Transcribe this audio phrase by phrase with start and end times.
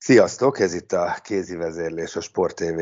[0.00, 2.80] Sziasztok, ez itt a Kézi Vezérlés, a Sport TV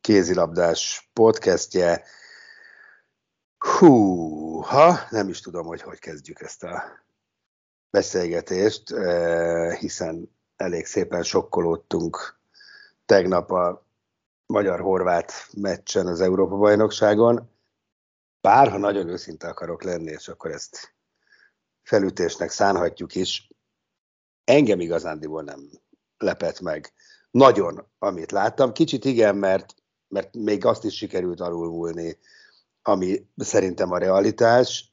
[0.00, 2.04] kézilabdás podcastje.
[3.58, 6.82] Hú, ha nem is tudom, hogy hogy kezdjük ezt a
[7.90, 12.40] beszélgetést, eh, hiszen elég szépen sokkolódtunk
[13.06, 13.86] tegnap a
[14.46, 17.50] magyar-horvát meccsen az Európa-bajnokságon.
[18.40, 20.94] Bár, ha nagyon őszinte akarok lenni, és akkor ezt
[21.82, 23.48] felütésnek szánhatjuk is,
[24.44, 25.81] engem igazándiból nem
[26.22, 26.92] lepett meg.
[27.30, 28.72] Nagyon, amit láttam.
[28.72, 29.74] Kicsit igen, mert,
[30.08, 32.18] mert még azt is sikerült alulvulni,
[32.82, 34.92] ami szerintem a realitás.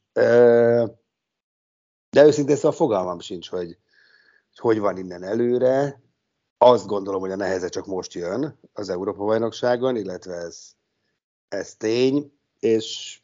[2.10, 3.78] De őszintén szóval fogalmam sincs, hogy
[4.60, 6.02] hogy van innen előre.
[6.58, 10.72] Azt gondolom, hogy a neheze csak most jön az Európa-bajnokságon, illetve ez,
[11.48, 13.18] ez tény, és,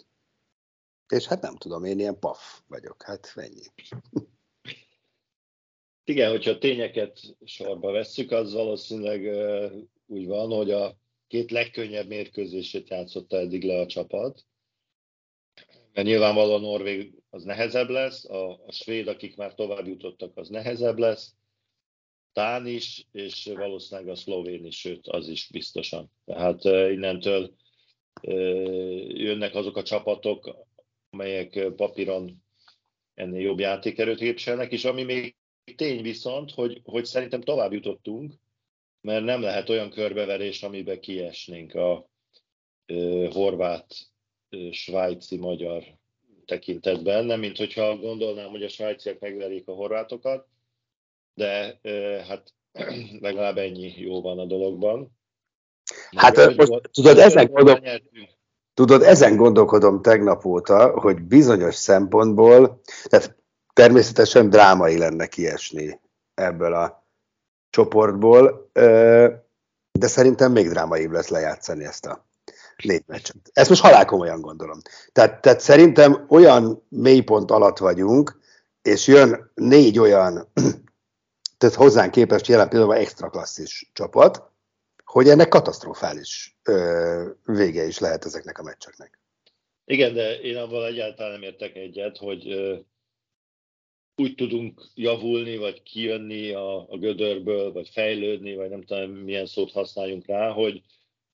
[1.09, 3.65] és hát nem tudom, én ilyen paf vagyok, hát ennyi.
[6.09, 9.21] Igen, hogyha a tényeket sorba vesszük, az valószínűleg
[10.07, 14.45] úgy van, hogy a két legkönnyebb mérkőzését játszotta eddig le a csapat.
[15.93, 20.49] Mert nyilvánvalóan a Norvég az nehezebb lesz, a, a svéd, akik már tovább jutottak, az
[20.49, 21.35] nehezebb lesz,
[22.37, 26.11] Tán is, és valószínűleg a szlovén is, sőt, az is biztosan.
[26.25, 27.55] Tehát innentől
[29.09, 30.57] jönnek azok a csapatok,
[31.11, 32.45] amelyek papíron
[33.15, 35.37] ennél jobb játékerőt képviselnek, és ami még
[35.75, 38.35] tény viszont, hogy, hogy szerintem tovább jutottunk,
[39.01, 42.09] mert nem lehet olyan körbeverés, amiben kiesnénk a
[42.87, 43.87] ö, horvát,
[44.51, 45.85] ö, svájci, magyar
[46.45, 50.47] tekintetben, nem mint hogyha gondolnám, hogy a svájciak megverik a horvátokat,
[51.35, 52.55] de ö, hát
[53.21, 55.15] legalább ennyi jó van a dologban.
[56.17, 57.81] Hát most, most, tudod, ezen gondol...
[58.75, 63.37] tudod, ezen gondolkodom tegnap óta, hogy bizonyos szempontból, tehát
[63.77, 66.01] természetesen drámai lenne kiesni
[66.35, 67.07] ebből a
[67.71, 68.71] csoportból,
[69.93, 72.27] de szerintem még drámaibb lesz lejátszani ezt a
[72.77, 73.37] négy meccset.
[73.53, 74.79] Ezt most halálkomolyan gondolom.
[75.13, 78.41] Tehát, tehát szerintem olyan mélypont alatt vagyunk,
[78.83, 80.49] és jön négy olyan,
[81.59, 84.43] tehát hozzánk képest jelen pillanatban extra klasszis csapat,
[85.05, 89.19] hogy ennek katasztrofális ö, vége is lehet ezeknek a meccseknek.
[89.85, 92.47] Igen, de én abban egyáltalán nem értek egyet, hogy
[94.17, 99.73] úgy tudunk javulni, vagy kijönni a, a gödörből, vagy fejlődni, vagy nem tudom, milyen szót
[99.73, 100.83] használjunk rá, hogy,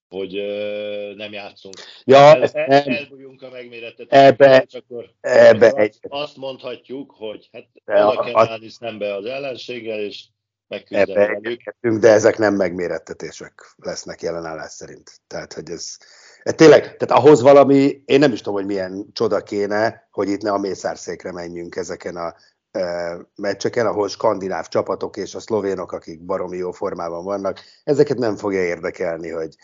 [0.08, 1.74] hogy ö, nem játszunk.
[2.04, 5.98] Ja, el, el, elbújjunk a megmérettetésre, ebbe, és akkor, ebbe akkor egy...
[6.08, 10.24] azt mondhatjuk, hogy hát oda kell állni szembe az ellenséggel, és
[10.68, 12.00] megküzdeni velük.
[12.00, 15.10] de ezek nem megmérettetések lesznek jelenállás szerint.
[15.26, 15.96] Tehát, hogy ez,
[16.42, 20.42] ez tényleg, tehát ahhoz valami, én nem is tudom, hogy milyen csoda kéne, hogy itt
[20.42, 22.34] ne a mészárszékre menjünk ezeken a
[23.34, 28.62] meccseken, ahol skandináv csapatok és a szlovénok, akik baromi jó formában vannak, ezeket nem fogja
[28.62, 29.54] érdekelni, hogy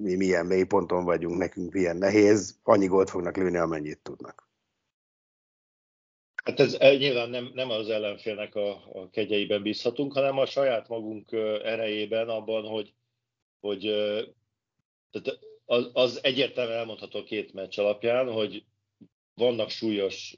[0.00, 4.50] mi milyen mélyponton vagyunk, nekünk milyen nehéz, annyi gólt fognak lőni, amennyit tudnak.
[6.44, 11.32] Hát ez nyilván nem, nem az ellenfélnek a, a kegyeiben bízhatunk, hanem a saját magunk
[11.62, 12.94] erejében abban, hogy,
[13.60, 13.80] hogy
[15.10, 18.64] tehát az, az egyértelműen elmondható két meccs alapján, hogy
[19.34, 20.36] vannak súlyos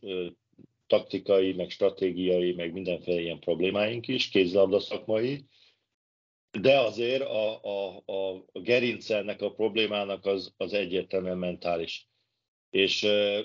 [0.86, 5.44] taktikai, meg stratégiai, meg mindenféle ilyen problémáink is, kézilabda szakmai,
[6.60, 8.60] de azért a, a, a, a
[9.38, 12.08] a problémának az, az egyértelműen mentális.
[12.70, 13.40] És ö,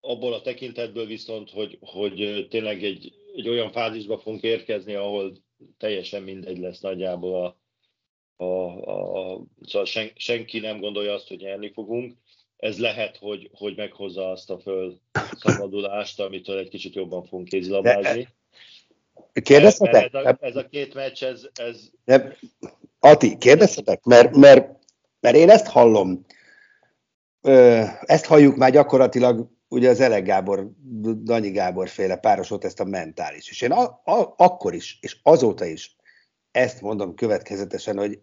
[0.00, 5.32] abból a tekintetből viszont, hogy, hogy tényleg egy, egy olyan fázisba fogunk érkezni, ahol
[5.76, 11.38] teljesen mindegy lesz nagyjából a, a, a, a szóval sen, senki nem gondolja azt, hogy
[11.38, 12.18] nyerni fogunk.
[12.64, 18.28] Ez lehet, hogy, hogy meghozza azt a fölszabadulást, amitől egy kicsit jobban fogunk kézilabdázni.
[19.32, 20.12] Kérdezhetek?
[20.12, 22.32] Mert ez, a, ez a két meccs, ez, ez Nem,
[22.98, 24.04] Ati, kérdeztetek?
[24.04, 24.78] Mert, mert,
[25.20, 26.24] mert én ezt hallom,
[28.00, 30.70] ezt halljuk már gyakorlatilag ugye az Elek Gábor,
[31.22, 33.50] Danyi Gábor féle párosot, ezt a mentális.
[33.50, 35.96] És én a, a, akkor is, és azóta is
[36.50, 38.20] ezt mondom következetesen, hogy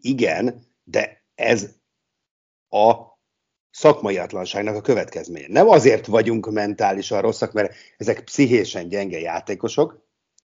[0.00, 1.74] igen, de ez
[2.68, 3.11] a
[3.72, 5.46] szakmai atlanságnak a következménye.
[5.48, 10.00] Nem azért vagyunk mentálisan rosszak, mert ezek pszichésen gyenge játékosok,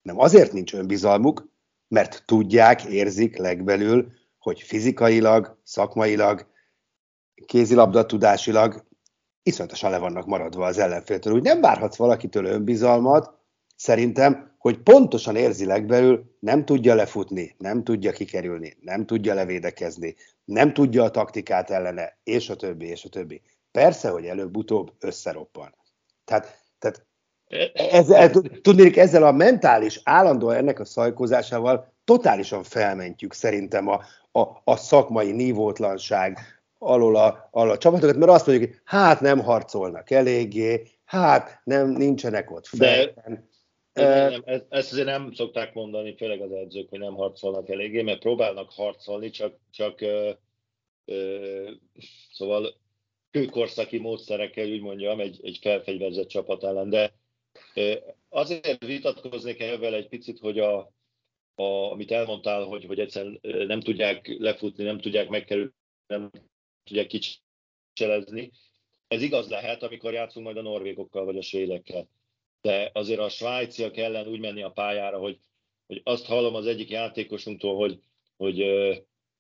[0.03, 1.49] nem azért nincs önbizalmuk,
[1.89, 6.47] mert tudják, érzik legbelül, hogy fizikailag, szakmailag,
[7.47, 8.85] kézilabdatudásilag
[9.43, 11.33] iszonyatosan le vannak maradva az ellenféltől.
[11.33, 13.39] Úgy nem várhatsz valakitől önbizalmat,
[13.77, 20.15] szerintem, hogy pontosan érzi legbelül, nem tudja lefutni, nem tudja kikerülni, nem tudja levédekezni,
[20.45, 23.43] nem tudja a taktikát ellene, és a többi, és a többi.
[23.71, 25.75] Persze, hogy előbb-utóbb összeroppan.
[26.25, 27.07] Tehát, tehát
[27.75, 28.31] ezzel,
[28.63, 34.01] tudnék, ezzel a mentális, állandó ennek a szajkozásával totálisan felmentjük szerintem a,
[34.33, 36.39] a, a szakmai nívótlanság
[36.79, 41.89] alól a, alól a csapatokat, mert azt mondjuk, hogy hát nem harcolnak eléggé, hát nem,
[41.89, 43.05] nincsenek ott fel.
[43.05, 43.53] De,
[43.95, 48.21] nem, ezt, ezt azért nem szokták mondani, főleg az edzők, hogy nem harcolnak eléggé, mert
[48.21, 50.31] próbálnak harcolni, csak, csak ö,
[51.05, 51.71] ö,
[52.33, 52.75] szóval
[53.31, 57.13] kőkorszaki módszerekkel, úgy mondjam, egy, egy felfegyverzett csapat ellen, de
[58.29, 60.79] Azért vitatkoznék ebben egy picit, hogy a,
[61.55, 65.73] a, amit elmondtál, hogy, hogy egyszerűen nem tudják lefutni, nem tudják megkerülni,
[66.07, 66.31] nem
[66.85, 68.51] tudják kicselezni.
[69.09, 72.09] Ez igaz lehet, amikor játszunk majd a norvégokkal vagy a svédekkel.
[72.65, 75.39] De azért a svájciak ellen úgy menni a pályára, hogy,
[75.87, 77.99] hogy azt hallom az egyik játékosunktól, hogy,
[78.37, 78.65] hogy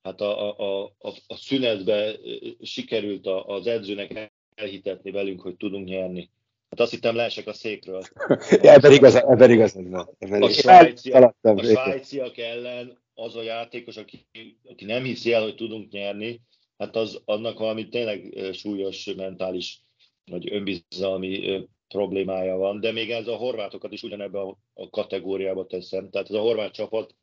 [0.03, 2.17] hát a, a, a, a szünetbe
[2.63, 6.31] sikerült az edzőnek elhitetni velünk, hogy tudunk nyerni.
[6.71, 8.03] Hát azt hittem leesek a székről.
[8.49, 10.17] ebben igaz, ebben igazad van.
[10.19, 14.27] A, svájciak, a svájciak ellen az a játékos, aki,
[14.65, 16.41] aki nem hiszi el, hogy tudunk nyerni,
[16.79, 19.83] hát az annak valami tényleg súlyos mentális
[20.25, 26.11] vagy önbizalmi problémája van, de még ez a horvátokat is ugyanebbe a, a kategóriába teszem.
[26.11, 27.15] Tehát ez a horvát csapat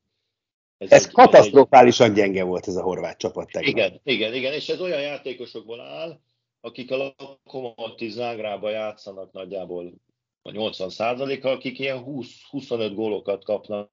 [0.77, 2.15] ez, ez egy, katasztrofálisan egy...
[2.15, 3.71] gyenge volt ez a horvát csapat tegnap.
[3.71, 6.19] Igen, igen, igen, és ez olyan játékosokból áll,
[6.61, 9.93] akik a Lokomotiv Zágrába játszanak nagyjából
[10.41, 13.89] a 80 százaléka, akik ilyen 20-25 gólokat kapnak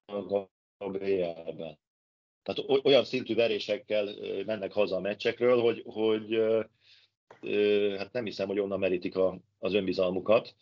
[0.77, 1.79] a BL-ben.
[2.43, 4.09] Tehát olyan szintű verésekkel
[4.45, 6.39] mennek haza a meccsekről, hogy, hogy
[7.97, 10.55] hát nem hiszem, hogy onnan merítik a, az önbizalmukat.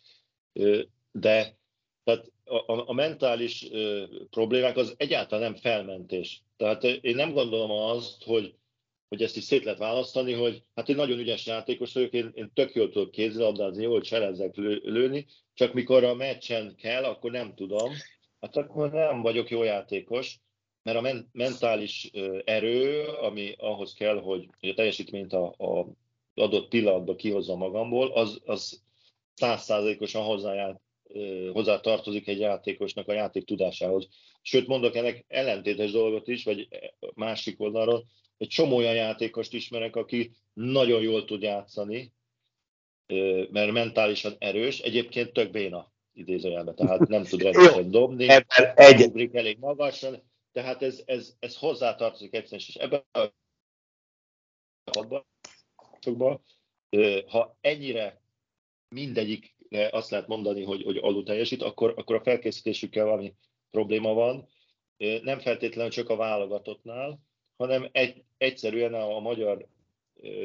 [1.12, 1.56] De
[2.04, 3.68] tehát a, a mentális
[4.30, 6.42] problémák az egyáltalán nem felmentés.
[6.56, 8.58] Tehát én nem gondolom azt, hogy
[9.08, 12.50] hogy ezt is szét lehet választani, hogy hát én nagyon ügyes játékos vagyok, én, én
[12.54, 17.54] tök jól tudok kézilabdázni, jól cselezzek lő, lőni, csak mikor a meccsen kell, akkor nem
[17.54, 17.92] tudom,
[18.40, 20.38] hát akkor nem vagyok jó játékos,
[20.82, 22.10] mert a men- mentális
[22.44, 25.86] erő, ami ahhoz kell, hogy a teljesítményt a, a
[26.38, 28.82] adott pillanatban kihozza magamból, az, az
[29.34, 30.80] százszázalékosan hozzáját,
[31.52, 34.08] hozzá tartozik egy játékosnak a játék tudásához.
[34.42, 36.68] Sőt, mondok ennek ellentétes dolgot is, vagy
[37.14, 38.04] másik oldalról,
[38.36, 42.12] egy csomó olyan játékost ismerek, aki nagyon jól tud játszani,
[43.50, 48.26] mert mentálisan erős, egyébként tök béna idézőjelben, tehát nem tud rendesen dobni,
[48.74, 49.02] egy...
[49.02, 53.32] ugrik elég magasan, tehát ez, ez, ez hozzátartozik egyszerűen, és ebben a
[57.26, 58.20] ha ennyire
[58.88, 59.56] mindegyik
[59.90, 63.34] azt lehet mondani, hogy, hogy alul teljesít, akkor, akkor a felkészítésükkel valami
[63.70, 64.48] probléma van.
[65.22, 67.20] Nem feltétlenül csak a válogatottnál,
[67.56, 69.66] hanem egy, egyszerűen a, magyar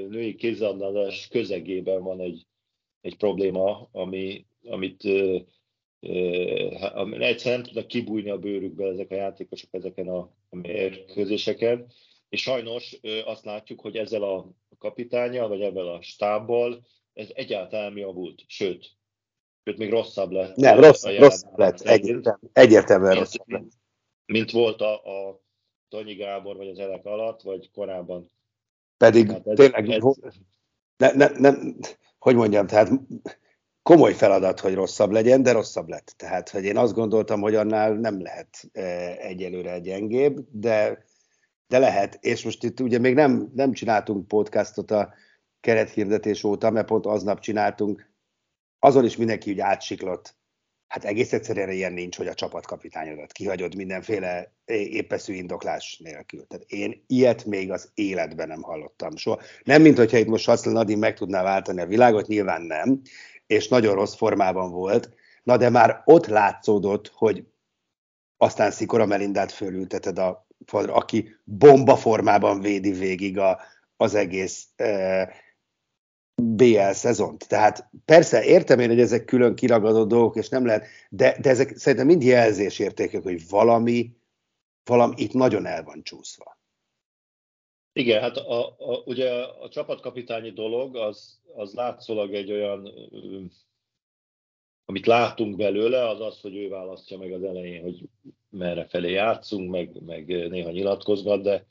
[0.10, 2.46] női kézilabdázás közegében van egy,
[3.02, 5.04] egy probléma, ami, amit
[6.94, 11.92] ami egyszerűen nem tudnak kibújni a bőrükbe ezek a játékosok ezeken a mérkőzéseken.
[12.30, 14.52] És sajnos azt látjuk, hogy ezzel a
[14.84, 18.92] kapitánya, vagy ebben a stábbal ez egyáltalán mi javult, sőt,
[19.64, 20.56] sőt még rosszabb lett.
[20.56, 23.72] Nem, rossz, rosszabb lett, egyértelműen, egyértelműen rosszabb lett.
[24.26, 25.42] Mint volt a, a
[25.90, 28.30] Tonyi Gábor, vagy az elek alatt, vagy korábban.
[28.98, 30.04] Pedig hát ez, tényleg, ez...
[30.98, 31.78] Ne, ne, nem,
[32.20, 32.90] hogy mondjam, tehát
[33.82, 36.14] komoly feladat, hogy rosszabb legyen, de rosszabb lett.
[36.18, 38.82] Tehát, hogy én azt gondoltam, hogy annál nem lehet e,
[39.18, 41.06] egyelőre gyengébb, de,
[41.74, 42.18] de lehet.
[42.22, 45.14] És most itt ugye még nem, nem csináltunk podcastot a
[45.60, 48.12] kerethirdetés óta, mert pont aznap csináltunk,
[48.80, 50.36] azon is mindenki úgy átsiklott
[50.88, 56.48] hát egész egyszerűen ilyen nincs, hogy a csapatkapitányodat kihagyod mindenféle épeszű indoklás nélkül.
[56.48, 59.40] Tehát én ilyet még az életben nem hallottam soha.
[59.64, 63.02] Nem, mint hogyha itt most Hassel Nadine meg tudná váltani a világot, nyilván nem,
[63.48, 65.10] és nagyon rossz formában volt,
[65.44, 67.46] na de már ott látszódott, hogy
[68.38, 73.60] aztán Szikora Melindát fölülteted a aki bomba formában védi végig a,
[73.98, 75.34] az egész e,
[76.36, 77.48] BL szezont.
[77.48, 81.78] Tehát persze értem én, hogy ezek külön kiragadó dolgok, és nem lehet, de, de ezek
[81.78, 84.12] szerintem mind jelzésértékek, hogy valami,
[84.84, 86.58] valami itt nagyon el van csúszva.
[87.94, 92.90] Igen, hát a, a, ugye a csapatkapitányi dolog az, az látszólag egy olyan,
[94.86, 98.10] amit látunk belőle, az az, hogy ő választja meg az elején, hogy
[98.54, 101.68] merre felé játszunk, meg, meg néha nyilatkozgat, de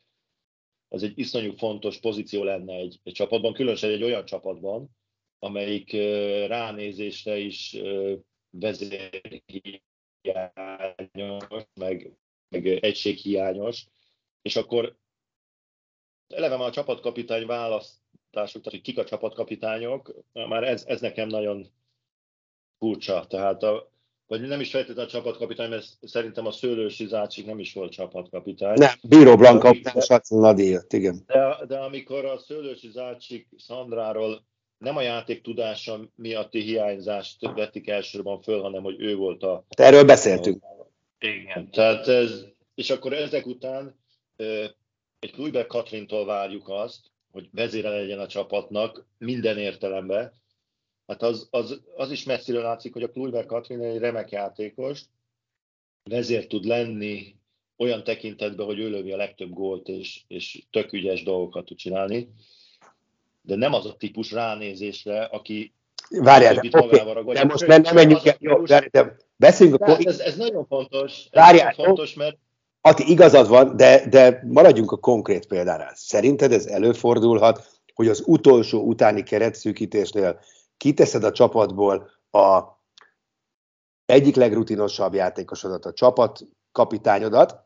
[0.88, 4.96] az egy iszonyú fontos pozíció lenne egy, egy csapatban, különösen egy olyan csapatban,
[5.38, 5.92] amelyik
[6.46, 7.76] ránézésre is
[8.50, 9.64] vezérhiányos,
[11.74, 12.16] meg,
[12.48, 13.86] meg egységhiányos,
[14.42, 14.96] és akkor
[16.28, 21.66] eleve már a csapatkapitány választásuk, tehát hogy kik a csapatkapitányok, már ez, ez nekem nagyon
[22.78, 23.26] furcsa.
[23.26, 23.91] Tehát a,
[24.26, 28.78] vagy nem is feltétlenül a csapatkapitány, mert szerintem a Szőlősi Zácsik nem is volt csapatkapitány.
[28.78, 31.22] Nem, Bíró Blanka Saci jött, igen.
[31.26, 34.44] De, de amikor a Szőlősi Zácsik Szandráról
[34.78, 39.64] nem a játék tudása miatti hiányzást vetik elsősorban föl, hanem hogy ő volt a...
[39.76, 40.62] Hát erről beszéltünk.
[40.62, 44.00] A, igen, tehát ez, és akkor ezek után
[45.18, 47.00] egy Kluiber Katrintól várjuk azt,
[47.32, 50.41] hogy vezére legyen a csapatnak minden értelemben.
[51.12, 55.00] Hát az, az, az is messziről látszik, hogy a Kluiber Katrin egy remek játékos,
[56.10, 57.36] vezér tud lenni
[57.76, 62.28] olyan tekintetben, hogy ő lövi a legtöbb gólt, és, és tök ügyes dolgokat tud csinálni.
[63.42, 65.72] De nem az a típus ránézésre, aki
[66.10, 69.98] Várjál, okay, de most nem, nem menjünk el, jó, de, de beszéljünk a...
[69.98, 72.36] Ez, ez nagyon fontos, ez Várjál, nagyon fontos, mert
[72.80, 75.92] Ati, igazad van, de, de maradjunk a konkrét példánál.
[75.94, 80.40] Szerinted ez előfordulhat, hogy az utolsó utáni keretszűkítésnél
[80.82, 82.62] kiteszed a csapatból a
[84.04, 86.40] egyik legrutinosabb játékosodat, a csapat
[86.72, 87.56] kapitányodat,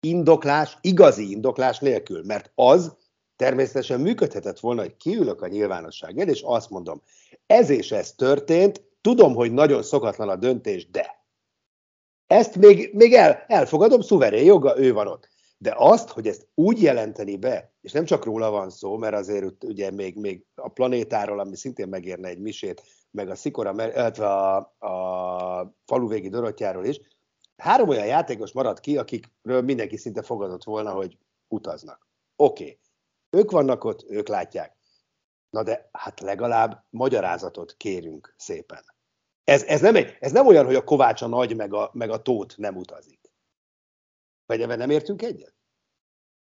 [0.00, 2.96] indoklás, igazi indoklás nélkül, mert az
[3.36, 7.02] természetesen működhetett volna, hogy kiülök a nyilvánosság és azt mondom,
[7.46, 11.26] ez és ez történt, tudom, hogy nagyon szokatlan a döntés, de
[12.26, 15.28] ezt még, még el, elfogadom, szuverén joga, ő van ott.
[15.58, 19.64] De azt, hogy ezt úgy jelenteni be, és nem csak róla van szó, mert azért
[19.64, 24.56] ugye még, még a planétáról, ami szintén megérne egy misét, meg a Szikora, illetve a,
[24.78, 27.00] a faluvégi Dorottyáról is,
[27.56, 32.08] három olyan játékos maradt ki, akikről mindenki szinte fogadott volna, hogy utaznak.
[32.36, 32.78] Oké, okay.
[33.30, 34.76] ők vannak ott, ők látják.
[35.50, 38.84] Na de hát legalább magyarázatot kérünk szépen.
[39.44, 42.10] Ez, ez, nem, egy, ez nem olyan, hogy a Kovács a nagy, meg a, meg
[42.10, 43.25] a tót nem utazik.
[44.46, 45.54] Vagy ebben nem értünk egyet?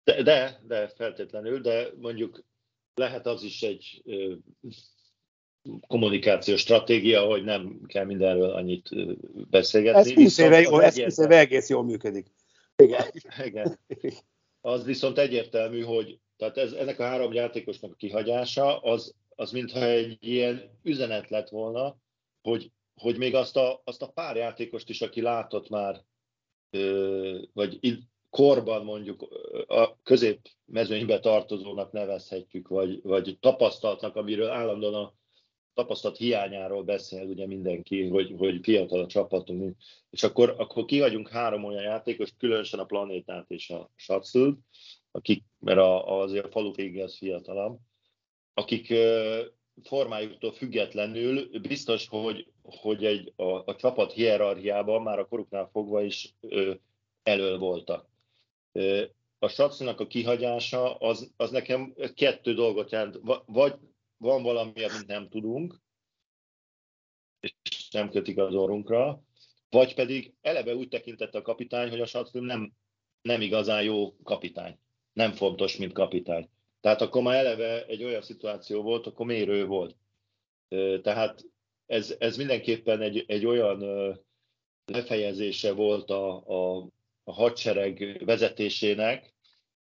[0.05, 2.45] De, de, de feltétlenül, de mondjuk
[2.95, 4.35] lehet az is egy ö,
[5.87, 8.89] kommunikációs stratégia, hogy nem kell mindenről annyit
[9.51, 10.01] beszélgetni.
[10.01, 12.27] Ez 20 éve, jó, ez 20 éve egész jól működik.
[12.77, 13.11] Igen.
[13.45, 13.79] Igen.
[14.61, 19.85] Az viszont egyértelmű, hogy tehát ez, ennek a három játékosnak a kihagyása, az, az mintha
[19.85, 21.97] egy ilyen üzenet lett volna,
[22.43, 26.05] hogy hogy még azt a, azt a pár játékost is, aki látott már,
[27.53, 27.79] vagy
[28.31, 29.23] korban mondjuk
[29.67, 35.15] a közép mezőnybe tartozónak nevezhetjük, vagy, vagy tapasztaltnak, amiről állandóan a
[35.75, 39.77] tapasztalat hiányáról beszél ugye mindenki, hogy, hogy fiatal a csapatunk.
[40.11, 44.59] És akkor, akkor kihagyunk három olyan játékost, különösen a Planétát és a Satszult,
[45.11, 47.79] akik, mert a, azért a falu az fiatalabb,
[48.55, 48.95] akik
[49.83, 56.35] formájuktól függetlenül biztos, hogy, hogy egy, a, a csapat hierarchiában már a koruknál fogva is
[56.41, 56.75] ö,
[57.23, 58.09] elől voltak.
[58.73, 59.05] Ö,
[59.39, 63.19] a Sacinak a kihagyása az, az nekem kettő dolgot jelent.
[63.47, 63.75] Vagy
[64.17, 65.81] van valami, amit nem tudunk,
[67.41, 69.23] és nem kötik az orrunkra,
[69.71, 72.73] vagy pedig eleve úgy tekintette a kapitány, hogy a Saci nem,
[73.23, 74.79] nem igazán jó kapitány.
[75.13, 76.49] Nem fontos, mint kapitány.
[76.81, 79.97] Tehát akkor már eleve egy olyan szituáció volt, akkor mérő volt.
[81.03, 81.45] Tehát
[81.91, 83.85] ez, ez mindenképpen egy, egy olyan
[84.85, 86.89] lefejezése volt a, a,
[87.25, 89.35] a hadsereg vezetésének,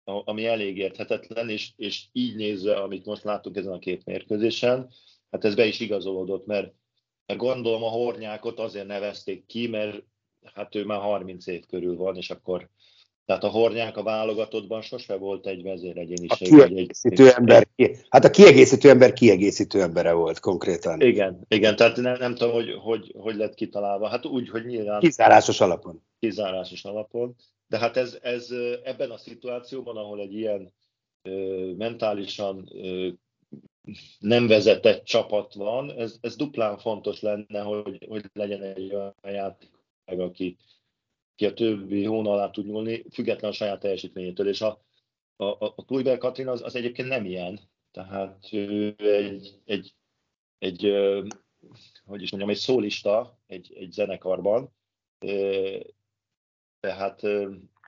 [0.05, 4.90] ami elég érthetetlen, és, és így nézve, amit most láttuk ezen a két mérkőzésen,
[5.31, 6.75] hát ez be is igazolódott, mert,
[7.26, 10.05] mert gondolom a hornyákot azért nevezték ki, mert
[10.55, 12.69] hát ő már 30 év körül van, és akkor
[13.31, 16.53] tehát a Hornyák a válogatottban sose volt egy vezéregyéniség.
[16.53, 17.69] A kiegészítő egy, ember,
[18.09, 21.01] hát a kiegészítő ember kiegészítő embere volt konkrétan.
[21.01, 24.09] Igen, igen tehát nem, nem tudom, hogy, hogy, hogy lett kitalálva.
[24.09, 25.01] Hát úgy, hogy nyilván...
[25.01, 26.03] Kizárásos alapon.
[26.19, 27.35] Kizárásos alapon.
[27.69, 28.49] De hát ez, ez
[28.85, 30.73] ebben a szituációban, ahol egy ilyen
[31.23, 33.09] ö, mentálisan ö,
[34.19, 39.71] nem vezetett csapat van, ez, ez duplán fontos lenne, hogy, hogy legyen egy olyan játék,
[40.05, 40.57] aki
[41.41, 44.49] ki a többi hóna alá tud nyúlni, független a saját teljesítményétől.
[44.49, 44.83] És a,
[45.37, 47.61] a, a Kluiber Katrin az, az egyébként nem ilyen.
[47.91, 49.95] Tehát ő egy, egy,
[50.59, 50.93] egy
[52.05, 54.73] hogy is mondjam, egy szólista egy, egy zenekarban,
[56.81, 57.21] tehát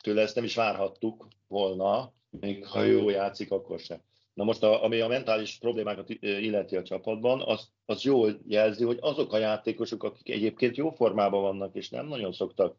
[0.02, 4.02] tőle ezt nem is várhattuk volna, még ha jó játszik, akkor sem.
[4.34, 8.98] Na most, a, ami a mentális problémákat illeti a csapatban, az, az jól jelzi, hogy
[9.00, 12.76] azok a játékosok, akik egyébként jó formában vannak, és nem nagyon szoktak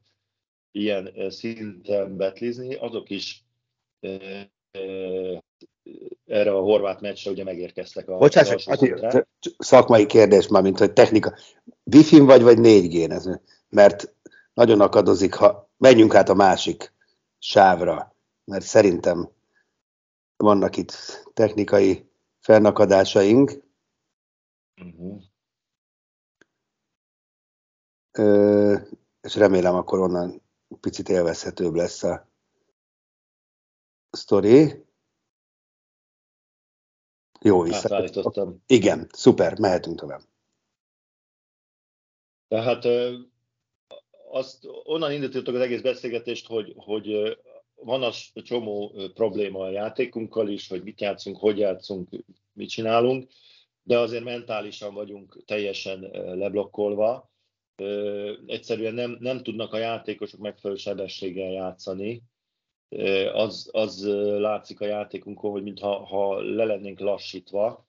[0.73, 3.45] ilyen szinten betlizni, azok is
[6.25, 8.67] erre a horvát meccsre ugye megérkeztek a Bocsáss,
[9.57, 11.37] szakmai kérdés már, mint hogy technika.
[11.83, 13.13] wi vagy, vagy 4 g
[13.69, 14.15] Mert
[14.53, 16.93] nagyon akadozik, ha menjünk át a másik
[17.39, 18.15] sávra,
[18.45, 19.29] mert szerintem
[20.35, 20.93] vannak itt
[21.33, 23.63] technikai fennakadásaink.
[24.81, 25.21] Uh-huh.
[28.11, 28.77] Ö,
[29.21, 30.42] és remélem akkor onnan
[30.79, 32.29] picit élvezhetőbb lesz a
[34.09, 34.85] sztori.
[37.41, 38.05] Jó, vissza.
[38.67, 40.21] Igen, szuper, mehetünk tovább.
[42.47, 42.85] Tehát
[44.29, 47.37] azt onnan indítottuk az egész beszélgetést, hogy, hogy
[47.75, 52.09] van az csomó probléma a játékunkkal is, hogy mit játszunk, hogy játszunk,
[52.53, 53.31] mit csinálunk,
[53.83, 55.99] de azért mentálisan vagyunk teljesen
[56.37, 57.31] leblokkolva.
[58.45, 62.21] Egyszerűen nem, nem tudnak a játékosok megfelelő sebességgel játszani.
[63.33, 64.05] Az, az
[64.39, 67.87] látszik a játékunkon, hogy mintha ha le lennénk lassítva,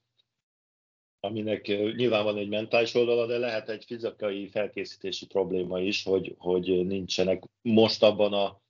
[1.20, 6.86] aminek nyilván van egy mentális oldala, de lehet egy fizikai felkészítési probléma is, hogy, hogy
[6.86, 8.60] nincsenek most abban a,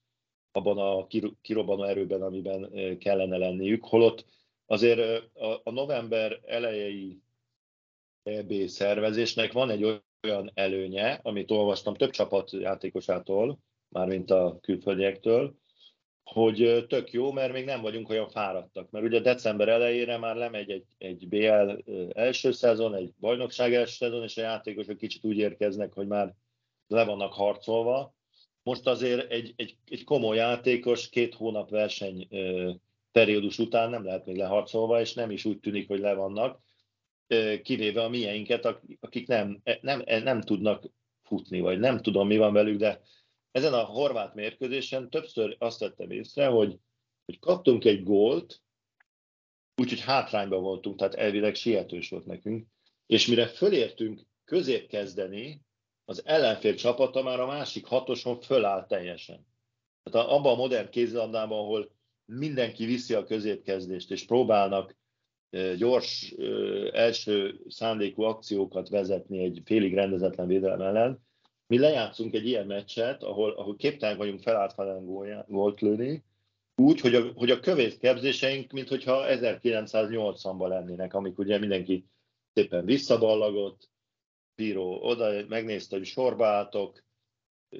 [0.52, 1.06] abban a
[1.40, 3.84] kirobbanó erőben, amiben kellene lenniük.
[3.84, 4.24] Holott
[4.66, 4.98] azért
[5.34, 7.22] a, a november elejei
[8.24, 15.54] EB szervezésnek van egy olyan előnye, amit olvastam több csapat játékosától, mármint a külföldiektől,
[16.24, 18.90] hogy tök jó, mert még nem vagyunk olyan fáradtak.
[18.90, 21.70] Mert ugye december elejére már lemegy egy, egy BL
[22.12, 26.34] első szezon, egy bajnokság első szezon, és a játékosok kicsit úgy érkeznek, hogy már
[26.86, 28.14] le vannak harcolva.
[28.62, 32.28] Most azért egy, egy, egy komoly játékos két hónap verseny
[33.12, 36.63] periódus után nem lehet még leharcolva, és nem is úgy tűnik, hogy le vannak,
[37.62, 38.64] kivéve a mieinket,
[39.00, 40.90] akik nem, nem, nem tudnak
[41.22, 43.00] futni, vagy nem tudom, mi van velük, de
[43.50, 46.78] ezen a horvát mérkőzésen többször azt vettem észre, hogy,
[47.24, 48.62] hogy kaptunk egy gólt,
[49.76, 52.66] úgyhogy hátrányban voltunk, tehát elvileg sietős volt nekünk,
[53.06, 55.62] és mire fölértünk közép kezdeni,
[56.04, 59.46] az ellenfél csapata már a másik hatoson föláll teljesen.
[60.02, 61.92] Tehát abban a modern kézilabdában, ahol
[62.24, 64.96] mindenki viszi a középkezdést, és próbálnak
[65.76, 66.34] gyors
[66.92, 71.22] első szándékú akciókat vezetni egy félig rendezetlen védelem ellen,
[71.66, 75.06] mi lejátszunk egy ilyen meccset, ahol, ahol képtelen vagyunk felálltfelen
[75.46, 76.24] volt lőni,
[76.76, 82.06] úgy, hogy a, hogy a következéseink, mint hogyha 1980-ban lennének, amik ugye mindenki
[82.52, 83.90] szépen visszaballagott,
[84.54, 87.04] bíró oda megnézte, hogy sorba álltok,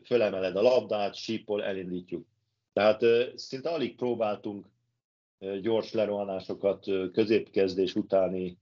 [0.04, 2.26] fölemeled a labdát, sípol, elindítjuk.
[2.72, 4.66] Tehát szinte alig próbáltunk
[5.60, 8.58] gyors lerohanásokat, középkezdés utáni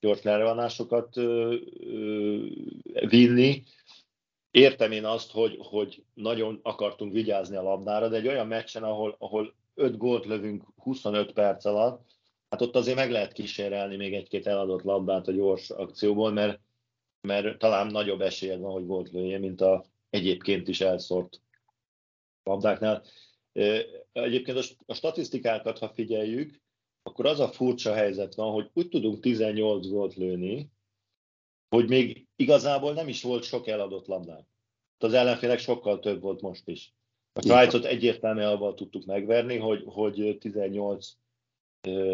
[0.00, 1.14] gyors lerohanásokat
[3.08, 3.62] vinni,
[4.50, 9.16] értem én azt, hogy, hogy nagyon akartunk vigyázni a labdára, de egy olyan meccsen, ahol,
[9.18, 12.04] ahol 5 gólt lövünk 25 perc alatt,
[12.50, 16.60] hát ott azért meg lehet kísérelni még egy-két eladott labdát a gyors akcióból, mert,
[17.20, 21.40] mert talán nagyobb esélyed van, hogy gólt lőjél, mint a egyébként is elszórt
[22.42, 23.02] labdáknál.
[24.12, 26.60] Egyébként a statisztikákat, ha figyeljük,
[27.02, 30.70] akkor az a furcsa helyzet van, hogy úgy tudunk 18 gólt lőni,
[31.68, 34.46] hogy még igazából nem is volt sok eladott labdánk.
[34.98, 36.94] Az ellenfélek sokkal több volt most is.
[37.32, 41.12] A Svájcot egyértelműen abban tudtuk megverni, hogy, hogy 18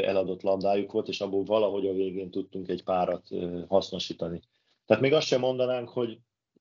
[0.03, 3.29] eladott labdájuk volt, és abból valahogy a végén tudtunk egy párat
[3.69, 4.41] hasznosítani.
[4.87, 6.19] Tehát még azt sem mondanánk, hogy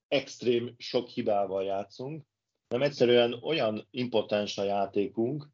[0.07, 2.25] extrém sok hibával játszunk,
[2.71, 5.47] nem egyszerűen olyan impotens a játékunk,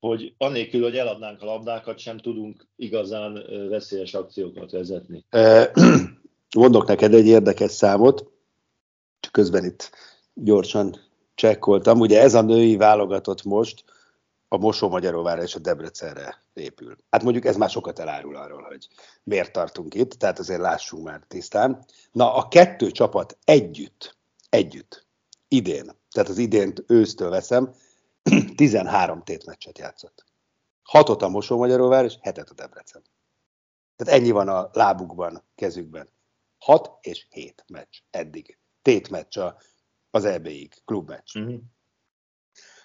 [0.00, 5.24] hogy annélkül, hogy eladnánk a labdákat, sem tudunk igazán veszélyes akciókat vezetni.
[6.56, 8.30] Mondok neked egy érdekes számot,
[9.20, 9.90] csak közben itt
[10.34, 10.96] gyorsan
[11.34, 12.00] csekkoltam.
[12.00, 13.84] Ugye ez a női válogatott most
[14.48, 16.96] a Mosó-Magyaróvára és a Debrecenre épül.
[17.10, 18.88] Hát mondjuk ez már sokat elárul arról, hogy
[19.22, 21.84] miért tartunk itt, tehát azért lássunk már tisztán.
[22.12, 24.16] Na, a kettő csapat együtt,
[24.48, 25.03] együtt,
[25.54, 27.74] idén, tehát az idént ősztől veszem,
[28.56, 30.24] 13 tétmeccset játszott.
[30.82, 33.02] Hatot a Mosó-Magyaróvár és hetet a Debrecen.
[33.96, 36.08] Tehát ennyi van a lábukban, kezükben.
[36.58, 38.58] 6 és 7 meccs eddig.
[38.82, 39.56] Tét meccs a,
[40.10, 41.36] az EB-ig, klubmeccs.
[41.36, 41.60] Uh-huh.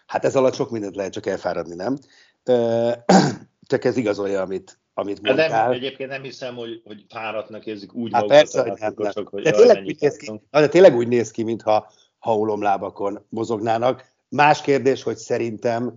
[0.06, 1.98] Hát ez alatt sok mindent lehet csak elfáradni, nem?
[3.70, 5.64] Csak ez igazolja, amit, amit mondtál.
[5.64, 9.26] Nem, egyébként nem hiszem, hogy, hogy fáradtnak érzik úgy hát persze, hogy nem, nem.
[9.26, 14.06] Hogy de, tényleg úgy néz ki, de tényleg úgy néz ki, mintha ha ulomlábakon mozognának.
[14.30, 15.96] Más kérdés, hogy szerintem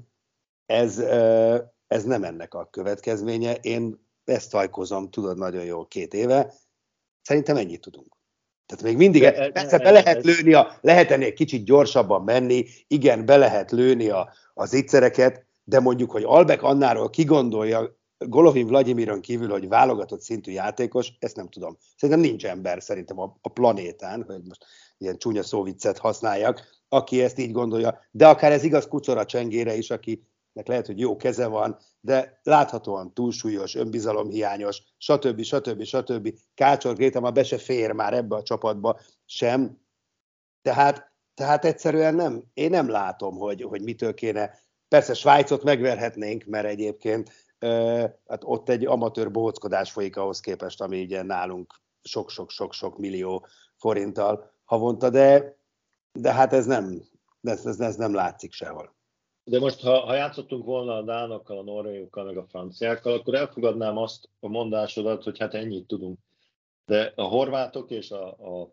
[0.66, 0.98] ez,
[1.86, 3.54] ez nem ennek a következménye.
[3.54, 6.52] Én ezt tajkozom, tudod nagyon jó két éve.
[7.22, 8.16] Szerintem ennyit tudunk.
[8.66, 13.26] Tehát még mindig, de, persze be lehet lőni, a, lehet ennél kicsit gyorsabban menni, igen,
[13.26, 19.48] be lehet lőni a, az ittszereket, de mondjuk, hogy Albek Annáról kigondolja Golovin Vladimiron kívül,
[19.48, 21.76] hogy válogatott szintű játékos, ezt nem tudom.
[21.96, 24.64] Szerintem nincs ember szerintem a, a planétán, hogy most
[25.02, 29.90] ilyen csúnya szóviccet használjak, aki ezt így gondolja, de akár ez igaz Kucora Csengére is,
[29.90, 35.42] akinek lehet, hogy jó keze van, de láthatóan túlsúlyos, önbizalomhiányos, stb.
[35.42, 35.82] stb.
[35.82, 36.34] stb.
[36.54, 39.80] Kácsor Gréta már be se fér már ebbe a csapatba sem.
[40.62, 44.58] Tehát, tehát egyszerűen nem, én nem látom, hogy, hogy mitől kéne.
[44.88, 47.30] Persze Svájcot megverhetnénk, mert egyébként
[48.26, 55.10] hát ott egy amatőr bóckodás folyik ahhoz képest, ami ugye nálunk sok-sok-sok-sok millió forinttal havonta,
[55.10, 55.56] de,
[56.12, 57.02] de hát ez nem,
[57.42, 58.94] ez, ez, ez nem látszik sehol.
[59.44, 63.96] De most, ha, ha játszottunk volna a dánokkal, a norvégokkal, meg a franciákkal, akkor elfogadnám
[63.96, 66.18] azt a mondásodat, hogy hát ennyit tudunk.
[66.86, 68.70] De a horvátok és a, a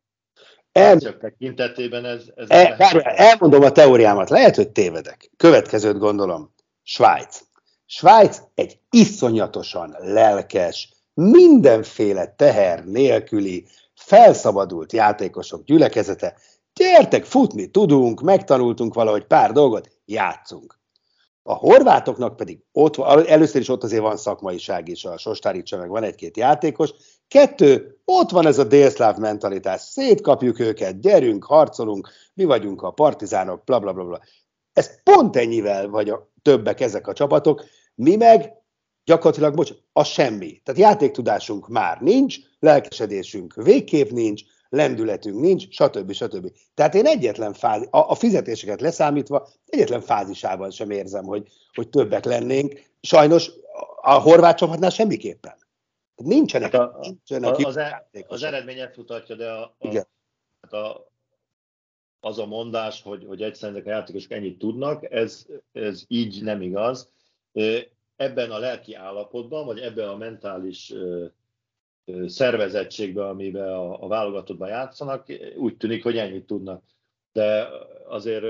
[0.71, 0.97] El...
[0.99, 2.31] tekintetében ez...
[2.35, 3.05] ez el, lehet...
[3.05, 5.31] elmondom a teóriámat, lehet, hogy tévedek.
[5.37, 6.53] Következőt gondolom.
[6.83, 7.41] Svájc.
[7.85, 13.65] Svájc egy iszonyatosan lelkes, mindenféle teher nélküli,
[13.99, 16.35] felszabadult játékosok gyülekezete.
[16.73, 20.79] Gyertek, futni tudunk, megtanultunk valahogy pár dolgot, játszunk.
[21.43, 26.03] A horvátoknak pedig ott először is ott azért van szakmaiság is, a Sostáricsa meg van
[26.03, 26.91] egy-két játékos.
[27.27, 33.63] Kettő, ott van ez a délszláv mentalitás, szétkapjuk őket, gyerünk, harcolunk, mi vagyunk a partizánok,
[33.63, 34.03] bla bla bla.
[34.03, 34.19] bla.
[34.73, 38.53] Ez pont ennyivel vagy a többek ezek a csapatok, mi meg
[39.03, 40.61] gyakorlatilag, bocs, a semmi.
[40.63, 46.11] Tehát játéktudásunk már nincs, lelkesedésünk végképp nincs, lendületünk nincs, stb.
[46.11, 46.51] stb.
[46.73, 52.25] Tehát én egyetlen fázi, a, a fizetéseket leszámítva, egyetlen fázisában sem érzem, hogy, hogy többek
[52.25, 52.81] lennénk.
[53.01, 53.51] Sajnos
[54.01, 55.57] a horvát csapatnál semmiképpen.
[56.15, 60.07] Nincsenek, hát a, nincsenek a, az, e, az eredmény mutatja, de a, a, Igen.
[60.61, 61.11] Hát a,
[62.19, 66.61] az a mondás, hogy, hogy egyszerűen ezek a játékosok ennyit tudnak, ez, ez így nem
[66.61, 67.11] igaz.
[68.19, 70.93] Ebben a lelki állapotban, vagy ebben a mentális
[72.27, 75.25] szervezettségben, amiben a, a válogatottban játszanak,
[75.57, 76.83] úgy tűnik, hogy ennyit tudnak.
[77.31, 77.67] De
[78.07, 78.45] azért...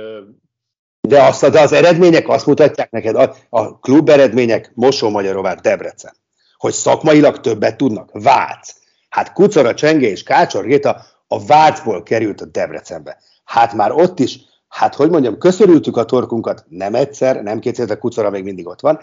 [1.01, 6.13] De, azt, de az eredmények azt mutatják neked, a, a klub eredmények Mosó-Magyarovár, Debrecen,
[6.57, 8.09] hogy szakmailag többet tudnak.
[8.13, 8.75] Vác.
[9.09, 13.17] Hát Kucora, Csenge és Kácsor Géta a Vácból került a Debrecenbe.
[13.43, 17.95] Hát már ott is hát hogy mondjam, köszörültük a torkunkat nem egyszer, nem kétszer, de
[17.95, 18.99] kucora még mindig ott van,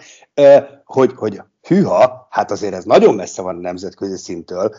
[0.85, 4.75] hogy, hogy hűha, hát azért ez nagyon messze van a nemzetközi szintől.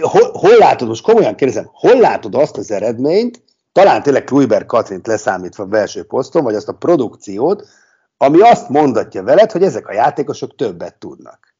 [0.00, 5.06] Hol, hol látod, most komolyan kérdezem, hol látod azt az eredményt, talán tényleg Kluiber Katrint
[5.06, 7.68] leszámítva a belső poszton, vagy azt a produkciót,
[8.16, 11.54] ami azt mondatja veled, hogy ezek a játékosok többet tudnak.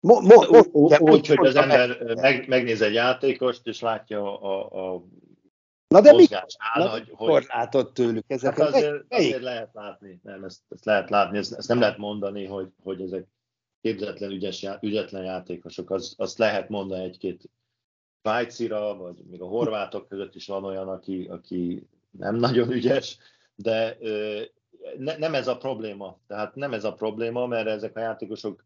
[0.00, 0.60] Mo, mo, mo,
[0.98, 5.02] úgy, hogy az ember meg, megnéz egy játékost, és látja a, a
[5.92, 8.58] Na de mikor, áll, hogy, tőlük ezeket?
[8.58, 12.46] Hát azért, azért lehet látni, nem, ezt, ezt lehet látni, ezt, ezt nem lehet mondani,
[12.46, 13.26] hogy, hogy ezek
[13.80, 17.50] képzetlen ügyes, ügyetlen játékosok, az, azt lehet mondani egy-két
[18.22, 23.18] Svájcira, vagy még a horvátok között is van olyan, aki, aki nem nagyon ügyes,
[23.54, 23.96] de
[24.98, 26.18] ne, nem ez a probléma.
[26.26, 28.64] Tehát nem ez a probléma, mert ezek a játékosok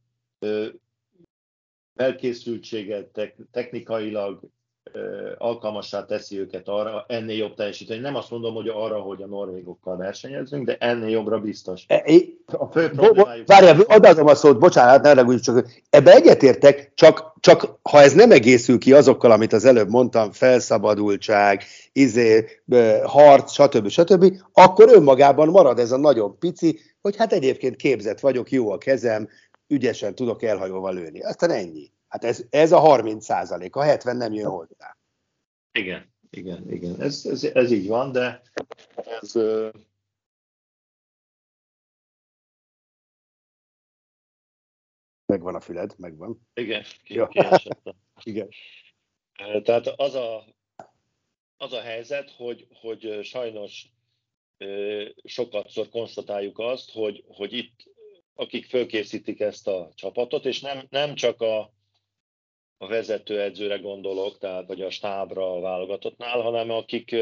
[1.94, 4.40] felkészültséget technikailag
[5.38, 8.00] alkalmassá teszi őket arra, ennél jobb teljesíteni.
[8.00, 11.84] Nem azt mondom, hogy arra, hogy a norvégokkal versenyezünk, de ennél jobbra biztos.
[11.86, 12.04] E,
[12.46, 13.46] a fő problémájuk...
[13.46, 18.30] Várjál, adom a szót, bocsánat, ne úgy csak ebbe egyetértek, csak, csak ha ez nem
[18.30, 22.44] egészül ki azokkal, amit az előbb mondtam, felszabadultság, izé,
[23.04, 23.88] harc, stb.
[23.88, 28.78] stb., akkor önmagában marad ez a nagyon pici, hogy hát egyébként képzett vagyok, jó a
[28.78, 29.28] kezem,
[29.68, 31.22] ügyesen tudok elhajolva lőni.
[31.22, 31.90] Aztán ennyi.
[32.16, 34.96] Hát ez, ez a 30 százalék, a 70 nem jön hozzá.
[35.72, 37.00] Igen, igen, igen.
[37.00, 38.42] Ez, ez, ez így van, de
[38.94, 39.32] ez,
[45.26, 46.48] Megvan a füled, megvan.
[46.54, 47.28] Igen, ja.
[48.22, 48.48] Igen.
[49.62, 50.44] Tehát az a,
[51.56, 53.86] az a helyzet, hogy, hogy sajnos
[55.24, 57.94] sokatszor konstatáljuk azt, hogy, hogy itt
[58.34, 61.74] akik fölkészítik ezt a csapatot, és nem, nem csak a,
[62.78, 67.12] a vezetőedzőre gondolok, tehát vagy a stábra a válogatottnál, hanem akik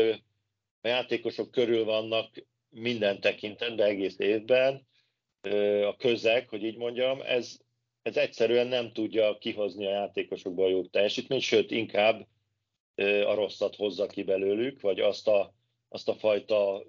[0.80, 4.86] a játékosok körül vannak, minden tekintetben, egész évben
[5.84, 7.56] a közeg, hogy így mondjam, ez,
[8.02, 12.26] ez egyszerűen nem tudja kihozni a játékosokból jó teljesítményt, sőt, inkább
[13.26, 15.54] a rosszat hozza ki belőlük, vagy azt a,
[15.88, 16.84] azt a fajta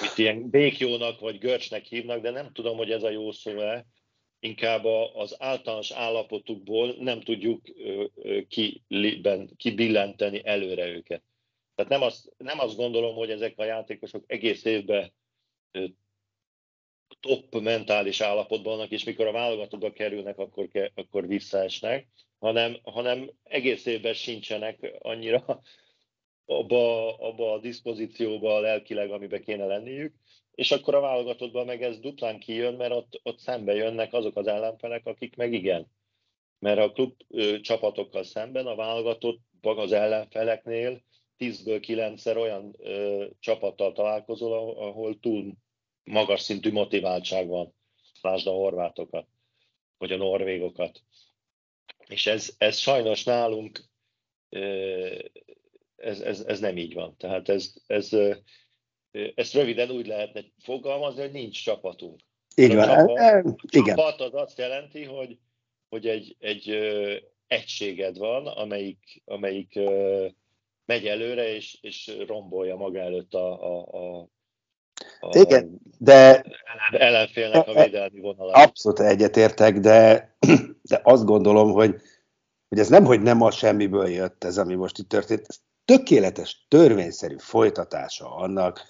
[0.00, 3.86] mit ilyen békjónak vagy görcsnek hívnak, de nem tudom, hogy ez a jó szó-e,
[4.40, 7.62] inkább az általános állapotukból nem tudjuk
[9.56, 11.22] kibillenteni előre őket.
[11.74, 15.12] Tehát nem azt, nem azt gondolom, hogy ezek a játékosok egész évben
[17.20, 22.06] top mentális állapotban vannak, és mikor a válogatottba kerülnek, akkor, akkor visszaesnek,
[22.38, 25.62] hanem, hanem egész évben sincsenek annyira
[26.50, 30.14] abba, abba a diszpozícióba lelkileg, amiben kéne lenniük,
[30.54, 34.46] és akkor a válogatottban meg ez duplán kijön, mert ott, ott szembe jönnek azok az
[34.46, 35.86] ellenfelek, akik meg igen.
[36.58, 41.02] Mert a klub ö, csapatokkal szemben a válogatott az ellenfeleknél
[41.38, 45.52] 10-ből 9-szer olyan ö, csapattal találkozol, ahol túl
[46.04, 47.74] magas szintű motiváltság van.
[48.20, 49.26] Lásd a horvátokat,
[49.98, 51.02] vagy a norvégokat.
[52.06, 53.88] És ez, ez sajnos nálunk
[56.00, 57.16] ez, ez, ez nem így van.
[57.16, 58.08] Tehát ez, ez,
[59.34, 62.20] ezt röviden úgy lehetne fogalmazni, hogy nincs csapatunk.
[62.56, 62.86] Így van.
[62.86, 63.96] Csapat, e, igen.
[63.96, 65.38] csapat az azt jelenti, hogy,
[65.88, 66.68] hogy egy, egy
[67.46, 69.78] egységed van, amelyik, amelyik
[70.84, 74.28] megy előre, és, és rombolja maga előtt a, a, a,
[75.20, 76.44] a Igen, de
[76.90, 78.66] ellenfélnek a védelmi vonalát.
[78.66, 80.30] Abszolút egyetértek, de,
[80.90, 81.94] de azt gondolom, hogy,
[82.68, 86.66] hogy ez nem, hogy nem a semmiből jött ez, ami most itt történt, ez tökéletes,
[86.68, 88.82] törvényszerű folytatása annak,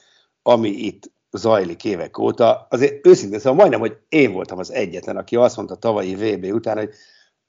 [0.43, 2.67] ami itt zajlik évek óta.
[2.71, 6.77] Azért őszintén szóval majdnem, hogy én voltam az egyetlen, aki azt mondta tavalyi VB után,
[6.77, 6.91] hogy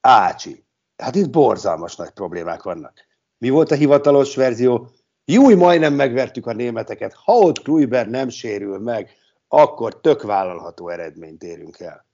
[0.00, 0.64] Ácsi,
[0.96, 2.92] hát itt borzalmas nagy problémák vannak.
[3.38, 4.90] Mi volt a hivatalos verzió?
[5.24, 7.12] Júj, majdnem megvertük a németeket.
[7.12, 9.10] Ha ott Kluiber nem sérül meg,
[9.48, 12.06] akkor tök vállalható eredményt érünk el.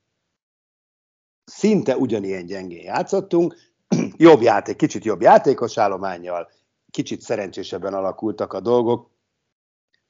[1.44, 3.56] Szinte ugyanilyen gyengén játszottunk,
[4.16, 6.50] jobb játék, kicsit jobb játékos állományjal,
[6.90, 9.10] kicsit szerencsésebben alakultak a dolgok,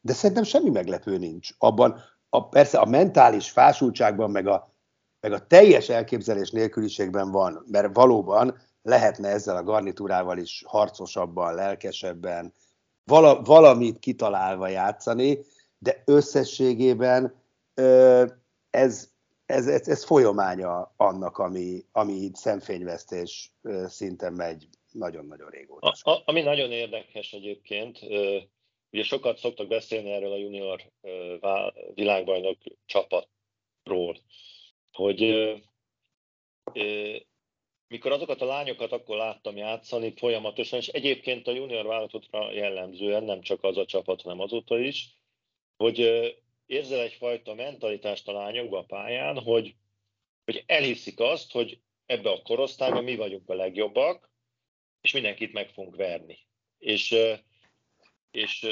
[0.01, 1.51] de szerintem semmi meglepő nincs.
[1.59, 4.75] Abban a, persze a mentális fásultságban, meg a,
[5.21, 12.55] meg a teljes elképzelés nélküliségben van, mert valóban lehetne ezzel a garnitúrával is harcosabban, lelkesebben,
[13.05, 15.39] vala, valamit kitalálva játszani,
[15.79, 17.35] de összességében
[18.71, 19.09] ez,
[19.47, 23.55] ez, ez, ez folyamánya annak, ami, ami szemfényvesztés
[23.87, 25.95] szinten megy nagyon-nagyon régóta.
[26.03, 27.99] A, a, ami nagyon érdekes egyébként,
[28.91, 30.83] ugye sokat szoktak beszélni erről a junior
[31.95, 34.17] világbajnok csapatról,
[34.93, 35.51] hogy
[37.89, 43.41] mikor azokat a lányokat akkor láttam játszani folyamatosan, és egyébként a junior vállalatottra jellemzően, nem
[43.41, 45.17] csak az a csapat, hanem azóta is,
[45.77, 45.99] hogy
[46.67, 49.75] érzel egyfajta mentalitást a lányokba a pályán, hogy,
[50.45, 54.28] hogy elhiszik azt, hogy ebbe a korosztályban mi vagyunk a legjobbak,
[55.09, 56.39] és mindenkit meg fogunk verni.
[56.79, 57.15] És,
[58.31, 58.67] és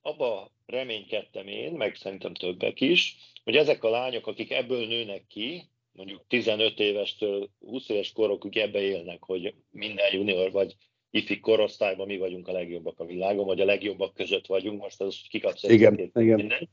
[0.00, 5.62] abba reménykedtem én, meg szerintem többek is, hogy ezek a lányok, akik ebből nőnek ki,
[5.92, 10.76] mondjuk 15 évestől 20 éves korokig ebbe élnek, hogy minden junior vagy
[11.10, 15.20] ifi korosztályban mi vagyunk a legjobbak a világon, vagy a legjobbak között vagyunk, most az
[15.28, 16.36] kikapsz igen, igen.
[16.36, 16.68] Minden.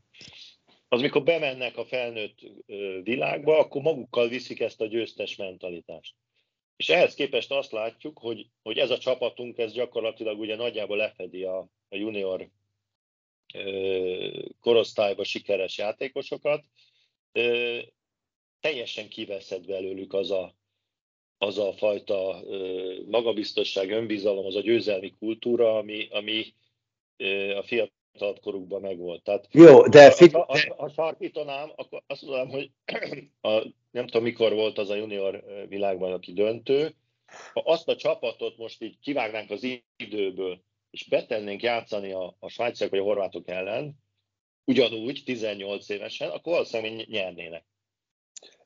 [0.87, 2.39] Az, mikor bemennek a felnőtt
[3.03, 6.15] világba, akkor magukkal viszik ezt a győztes mentalitást.
[6.77, 11.43] És ehhez képest azt látjuk, hogy, hogy ez a csapatunk, ez gyakorlatilag ugye nagyjából lefedi
[11.43, 11.57] a,
[11.89, 12.49] a junior
[13.53, 16.63] ö, korosztályba sikeres játékosokat,
[17.31, 17.77] ö,
[18.59, 20.55] teljesen kiveszed belőlük az a,
[21.37, 26.53] az a fajta ö, magabiztosság, önbizalom, az a győzelmi kultúra, ami, ami
[27.17, 29.23] ö, a fiatalabb korukban megvolt.
[29.23, 32.71] Tehát, Jó, de ha, ha, ha sarkítanám, akkor azt mondom, hogy
[33.51, 33.65] a,
[33.97, 36.95] nem tudom mikor volt az a junior világban, aki döntő,
[37.53, 42.89] ha azt a csapatot most így kivágnánk az időből, és betennénk játszani a, a svájciak
[42.89, 43.95] vagy a horvátok ellen,
[44.65, 47.65] ugyanúgy 18 évesen, akkor valószínűleg nyernének.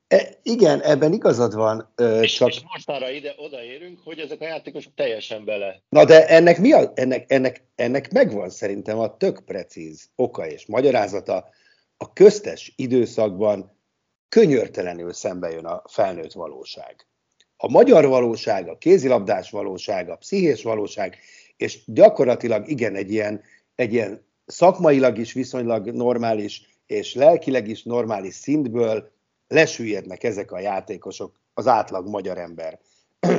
[0.08, 1.94] E, igen, ebben igazad van.
[2.22, 2.50] És, csak...
[2.50, 5.82] és mostanra ide odaérünk, hogy ezek a játékosok teljesen bele.
[5.90, 10.66] Na de ennek mi a, ennek, ennek, ennek megvan szerintem a tök precíz oka és
[10.66, 11.50] magyarázata.
[11.98, 13.81] A köztes időszakban
[14.32, 17.08] könyörtelenül szembe jön a felnőtt valóság.
[17.58, 21.18] A magyar valóság, a kézilabdás valóság, a pszichés valóság,
[21.58, 23.42] és gyakorlatilag igen, egy ilyen,
[23.76, 29.12] egy ilyen szakmailag is viszonylag normális, és lelkileg is normális szintből
[29.48, 32.80] lesüllyednek ezek a játékosok az átlag magyar ember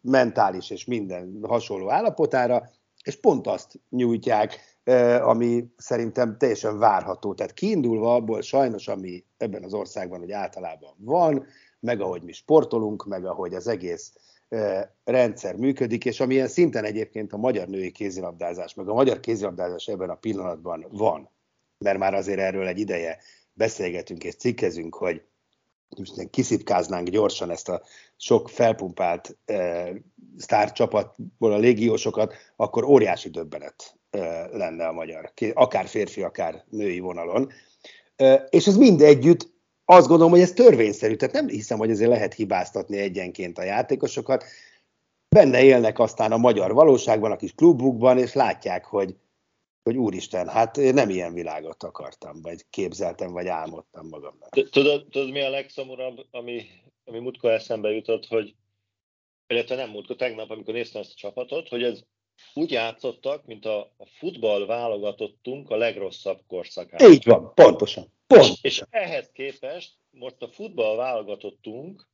[0.00, 2.70] mentális és minden hasonló állapotára,
[3.04, 4.77] és pont azt nyújtják
[5.22, 7.34] ami szerintem teljesen várható.
[7.34, 11.46] Tehát kiindulva abból sajnos, ami ebben az országban hogy általában van,
[11.80, 14.12] meg ahogy mi sportolunk, meg ahogy az egész
[15.04, 20.10] rendszer működik, és amilyen szinten egyébként a magyar női kézilabdázás, meg a magyar kézilabdázás ebben
[20.10, 21.30] a pillanatban van,
[21.84, 23.18] mert már azért erről egy ideje
[23.52, 25.22] beszélgetünk és cikkezünk, hogy
[25.96, 27.82] most kiszipkáznánk gyorsan ezt a
[28.16, 29.92] sok felpumpált e,
[30.36, 33.97] sztárcsapatból a légiósokat, akkor óriási döbbenet
[34.50, 37.50] lenne a magyar, akár férfi, akár női vonalon.
[38.48, 42.34] És ez mind együtt azt gondolom, hogy ez törvényszerű, tehát nem hiszem, hogy ezért lehet
[42.34, 44.44] hibáztatni egyenként a játékosokat.
[45.28, 49.16] Benne élnek aztán a magyar valóságban, a kis klubukban, és látják, hogy,
[49.82, 54.48] hogy úristen, hát én nem ilyen világot akartam, vagy képzeltem, vagy álmodtam magamnak.
[54.70, 56.66] Tudod, tudod mi a legszomorúbb, ami,
[57.04, 58.54] ami múltkor eszembe jutott, hogy
[59.46, 62.00] illetve nem múltkor, tegnap, amikor néztem ezt a csapatot, hogy ez
[62.54, 67.12] úgy játszottak, mint a, a futball válogatottunk a legrosszabb korszakában.
[67.12, 68.12] Így van, pontosan.
[68.26, 68.56] Pont.
[68.60, 72.08] És ehhez képest most a futball válogatottunk,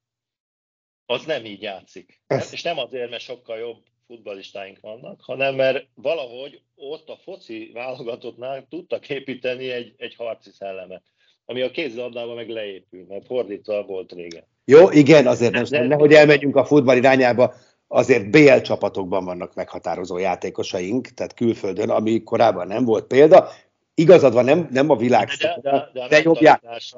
[1.07, 2.23] az nem így játszik.
[2.27, 2.53] Ez.
[2.53, 8.67] És nem azért, mert sokkal jobb futballistáink vannak, hanem mert valahogy ott a foci válogatottnál
[8.69, 11.03] tudtak építeni egy, egy harci szellemet,
[11.45, 14.47] ami a kézilabdában meg leépül, mert fordítva volt régen.
[14.65, 17.55] Jó, igen, azért nem, nem nehogy elmegyünk a futball irányába,
[17.89, 23.49] azért BL csapatokban vannak meghatározó játékosaink, tehát külföldön, ami korábban nem volt példa,
[23.95, 26.39] igazad van, nem, nem a világ de, de, de, de, de jobb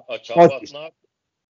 [0.07, 0.95] a csapatnak,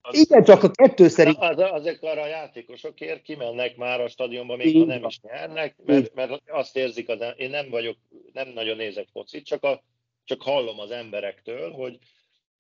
[0.04, 1.36] az, Igen, csak a kettő szerint...
[1.38, 6.14] Az, azok arra a játékosokért kimennek már a stadionba, még ha nem is nyernek, mert,
[6.14, 7.96] mert azt érzik, az, én nem vagyok,
[8.32, 9.82] nem nagyon nézek focit, csak, a,
[10.24, 11.98] csak hallom az emberektől, hogy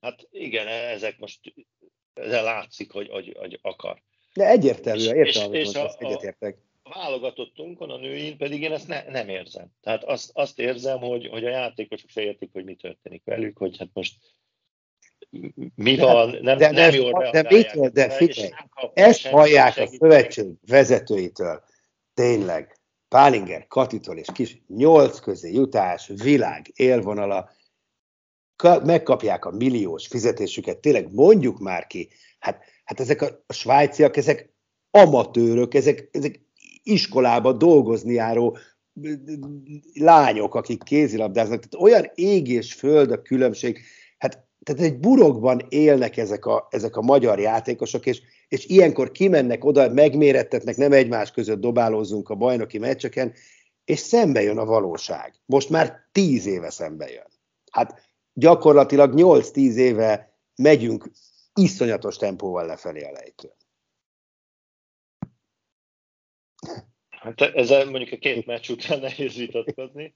[0.00, 1.40] hát igen, ezek most
[2.14, 4.02] ezzel látszik, hogy, hogy, hogy akar.
[4.34, 6.56] De egyértelmű, értem, és, és a, egyetértek.
[6.82, 9.66] A válogatottunkon, a nőin pedig én ezt ne, nem érzem.
[9.80, 13.76] Tehát azt, azt érzem, hogy, hogy a játékosok se értik, hogy mi történik velük, hogy
[13.78, 14.14] hát most
[15.74, 18.50] mi van, nem, de, nem jól de, de, de figyelj,
[18.94, 21.64] ezt hallják a szövetség vezetőitől,
[22.14, 22.76] tényleg,
[23.08, 27.50] Pálinger, Katitól és kis nyolc közé jutás, világ, élvonala,
[28.62, 34.52] megkapják a milliós fizetésüket, tényleg mondjuk már ki, hát, hát ezek a, svájciak, ezek
[34.90, 36.40] amatőrök, ezek, ezek
[36.82, 38.56] iskolába dolgozni járó
[39.94, 43.80] lányok, akik kézilabdáznak, tehát olyan ég és föld a különbség,
[44.18, 49.64] hát tehát egy burokban élnek ezek a, ezek a magyar játékosok, és, és ilyenkor kimennek
[49.64, 53.32] oda, megmérettetnek, nem egymás között dobálózunk a bajnoki meccseken,
[53.84, 55.34] és szembe jön a valóság.
[55.46, 57.30] Most már tíz éve szembe jön.
[57.70, 58.00] Hát
[58.32, 61.10] gyakorlatilag 8-10 éve megyünk
[61.54, 63.54] iszonyatos tempóval lefelé a lejtőn.
[67.10, 70.14] Hát ezzel mondjuk a két meccs után nehéz vitatkozni,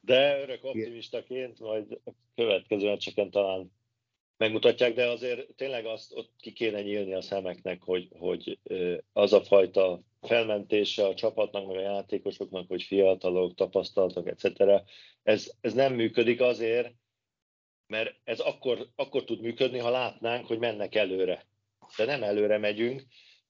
[0.00, 3.72] de örök optimistaként majd a következő meccseken talán
[4.36, 8.58] megmutatják, de azért tényleg azt ott ki kéne nyílni a szemeknek, hogy, hogy
[9.12, 14.70] az a fajta felmentése a csapatnak, meg a játékosoknak, hogy fiatalok, tapasztaltak, etc.
[15.22, 16.94] Ez, ez nem működik azért,
[17.86, 21.46] mert ez akkor, akkor tud működni, ha látnánk, hogy mennek előre.
[21.96, 23.02] De nem előre megyünk,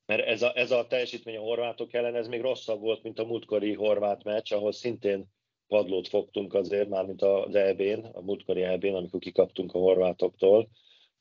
[0.07, 3.25] mert ez a, ez a teljesítmény a horvátok ellen, ez még rosszabb volt, mint a
[3.25, 5.27] múltkori horvát meccs, ahol szintén
[5.69, 10.69] padlót fogtunk azért, már mint az EB-n, a múltkori EB-n, amikor kikaptunk a horvátoktól,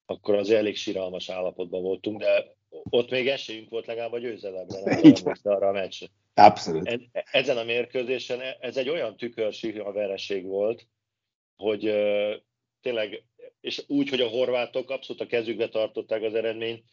[0.05, 2.55] akkor az elég síralmas állapotban voltunk, de
[2.89, 6.07] ott még esélyünk volt legalább a győzelemre, nem arra a meccsre.
[6.33, 6.87] Abszolút.
[6.87, 9.15] E, ezen a mérkőzésen ez egy olyan
[9.83, 10.87] a vereség volt,
[11.55, 11.85] hogy
[12.85, 13.23] tényleg,
[13.61, 16.83] és úgy, hogy a horvátok abszolút a kezükbe tartották az eredményt,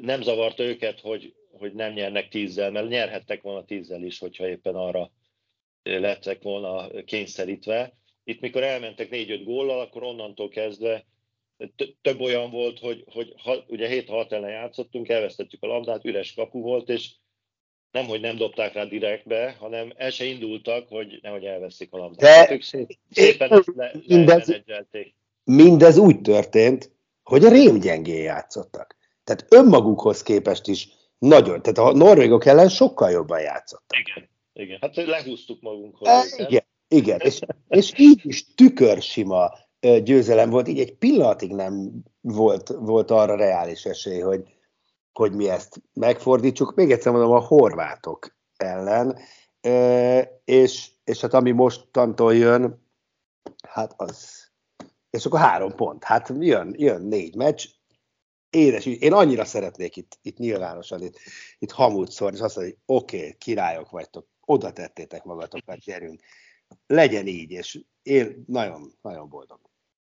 [0.00, 4.74] nem zavarta őket, hogy, hogy nem nyernek tízzel, mert nyerhettek volna tízzel is, hogyha éppen
[4.74, 5.10] arra
[5.82, 7.96] lettek volna kényszerítve.
[8.24, 11.06] Itt mikor elmentek 4-5 góllal, akkor onnantól kezdve
[12.02, 16.60] több olyan volt, hogy, hogy ha, ugye 7-6 ellen játszottunk, elvesztettük a labdát, üres kapu
[16.60, 17.10] volt, és
[17.94, 22.48] nem, hogy nem dobták rá direktbe, hanem el se indultak, hogy nehogy elveszik a labdát.
[22.48, 22.62] De ők
[23.10, 24.60] szépen ezt le, mindez,
[25.44, 26.90] mindez úgy történt,
[27.22, 28.96] hogy a rémgyengén játszottak.
[29.24, 30.88] Tehát önmagukhoz képest is
[31.18, 33.98] nagyon, tehát a norvégok ellen sokkal jobban játszottak.
[33.98, 34.78] Igen, igen.
[34.80, 36.08] Hát lehúztuk magunkhoz.
[36.08, 37.20] E, igen, igen.
[37.20, 37.38] És,
[37.68, 39.52] és így is tükörsima
[40.02, 44.42] győzelem volt, így egy pillanatig nem volt, volt arra reális esély, hogy,
[45.18, 46.74] hogy mi ezt megfordítsuk.
[46.74, 49.18] Még egyszer mondom, a horvátok ellen,
[50.44, 52.88] és, és hát ami mostantól jön,
[53.68, 54.48] hát az,
[55.10, 56.04] és akkor három pont.
[56.04, 57.66] Hát jön, jön négy meccs,
[58.50, 61.18] édes, én annyira szeretnék itt, itt nyilvánosan, itt,
[61.58, 66.20] itt hamut szórni, és azt mondani, hogy oké, okay, királyok vagytok, oda tettétek magatokat, gyerünk.
[66.86, 69.60] legyen így, és én nagyon, nagyon boldog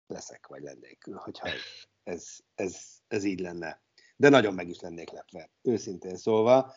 [0.07, 1.49] leszek, vagy lennék, hogyha
[2.03, 2.25] ez,
[2.55, 2.77] ez,
[3.07, 3.81] ez így lenne.
[4.19, 6.73] De nagyon meg is lennék lepve, őszintén szólva.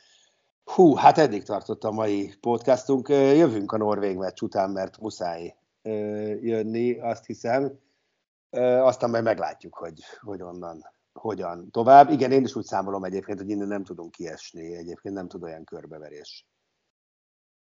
[0.64, 3.08] Hú, hát eddig tartott a mai podcastunk.
[3.08, 5.56] Jövünk a Norvég meccs után, mert muszáj
[6.40, 7.78] jönni, azt hiszem.
[8.80, 12.10] Aztán majd meglátjuk, hogy, hogy onnan hogyan tovább.
[12.10, 14.76] Igen, én is úgy számolom egyébként, hogy innen nem tudunk kiesni.
[14.76, 16.46] Egyébként nem tud olyan körbeverés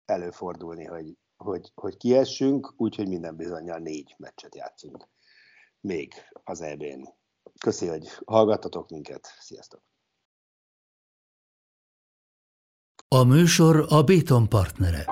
[0.05, 5.07] előfordulni, hogy, hogy, hogy kiessünk, úgyhogy minden bizonyal négy meccset játszunk
[5.81, 6.13] még
[6.43, 7.18] az EB-n.
[7.59, 9.35] Köszi, hogy hallgattatok minket.
[9.39, 9.81] Sziasztok!
[13.07, 15.05] A műsor a Béton partnere.